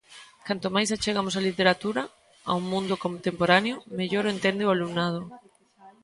Canto 0.47 0.67
máis 0.75 0.89
achegamos 0.95 1.37
á 1.39 1.41
literatura 1.43 2.01
ao 2.51 2.59
mundo 2.71 2.95
contemporáneo, 3.05 3.75
mellor 3.99 4.25
a 4.27 4.31
entende 4.35 4.63
o 4.67 4.73
alumnado. 4.75 5.21